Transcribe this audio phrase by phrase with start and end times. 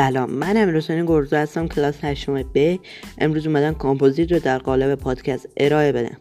[0.00, 0.30] سلام.
[0.30, 2.76] من امروزانی گرزو هستم کلاس هشتم ب
[3.18, 6.16] امروز اومدم کامپوزیت رو در قالب پادکست ارائه بدم.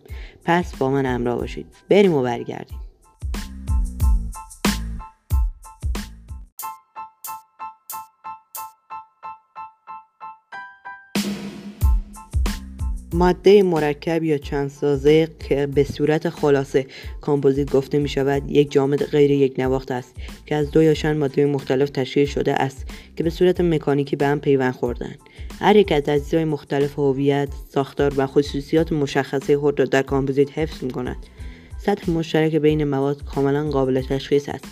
[0.45, 1.65] پس با من همراه باشید.
[1.89, 2.89] بریم و برگردیم.
[13.14, 16.86] ماده مرکب یا چند سازه که به صورت خلاصه
[17.21, 21.17] کامپوزیت گفته می شود یک جامد غیر یک نواخت است که از دو یا چند
[21.17, 25.16] ماده مختلف تشکیل شده است که به صورت مکانیکی به هم پیوند خوردن.
[25.59, 30.84] هر یک از اجزای مختلف هویت ساختار و خصوصیات مشخصه خود را در کامپوزیت حفظ
[30.84, 31.17] می کند
[31.86, 34.66] سطح مشترک بین مواد کاملا قابل تشخیص است.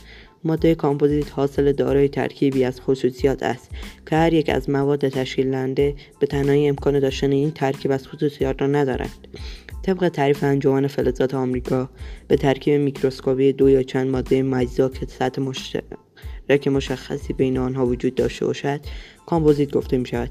[0.44, 3.70] ماده کامپوزیت حاصل دارای ترکیبی از خصوصیات است
[4.10, 8.62] که هر یک از مواد تشکیل دهنده به تنهایی امکان داشتن این ترکیب از خصوصیات
[8.62, 9.28] را ندارند.
[9.88, 11.90] طبق تعریف انجمن فلزات آمریکا
[12.28, 18.16] به ترکیب میکروسکوپی دو یا چند ماده مجزا که سطح مشترک مشخصی بین آنها وجود
[18.16, 18.80] داشته باشد
[19.26, 20.30] کامپوزیت گفته می شود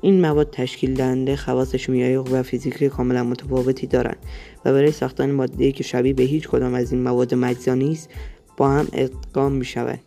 [0.00, 4.16] این مواد تشکیل دهنده خواص شیمیایی و فیزیکی کاملا متفاوتی دارند
[4.64, 8.10] و برای ساختن ماده که شبیه به هیچ کدام از این مواد مجزا نیست
[8.56, 10.00] با هم ادغام می شود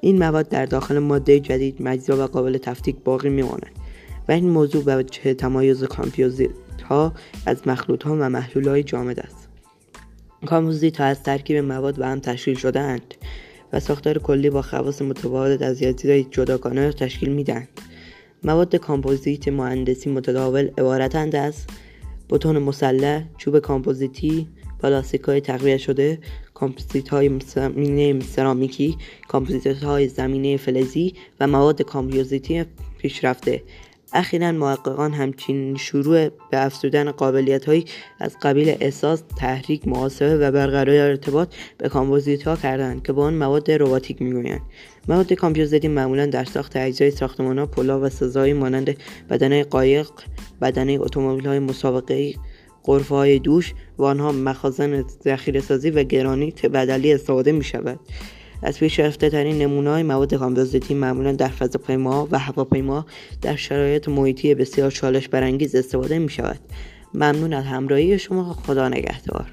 [0.00, 3.76] این مواد در داخل ماده جدید مجزا و قابل تفکیک باقی می مانند
[4.28, 6.50] و این موضوع وجه تمایز کامپوزیت
[6.88, 7.12] ها
[7.46, 9.48] از مخلوط ها و محلول های جامد است.
[10.46, 13.14] کامپوزیت ها از ترکیب مواد و هم تشکیل شده اند
[13.72, 17.68] و ساختار کلی با خواص متفاوت از یزیدهای جداگانه تشکیل می‌دهند.
[18.44, 21.64] مواد کامپوزیت مهندسی متداول عبارتند از
[22.30, 24.48] بتون مسلح چوب کامپوزیتی
[24.80, 26.18] پلاستیک های تقویت شده
[26.54, 28.96] کامپوزیت های زمینه سرامیکی
[29.28, 32.64] کامپوزیت های زمینه فلزی و مواد کامپوزیتی
[32.98, 33.62] پیشرفته.
[34.12, 37.84] اخیرا محققان همچین شروع به افزودن قابلیت هایی
[38.20, 43.34] از قبیل احساس تحریک محاسبه و برقراری ارتباط به کامپوزیت ها کردند که با آن
[43.34, 44.60] مواد رباتیک می‌گویند.
[45.08, 48.96] مواد کامپیوتری معمولا در ساخت اجزای ساختمان ها پلا و سزایی مانند
[49.30, 50.08] بدنه قایق
[50.62, 52.34] بدنه اتومبیل های مسابقه
[52.86, 58.00] قرفه های دوش و آنها مخازن ذخیره سازی و گرانیت بدلی استفاده می شود
[58.62, 63.06] از پیشرفته ترین نمونه های مواد کامپوزیتی معمولا در فضاپیما و هواپیما
[63.42, 66.60] در شرایط محیطی بسیار چالش برانگیز استفاده می شود
[67.14, 68.52] ممنون از همراهی شما.
[68.52, 69.46] خدا نگهدار.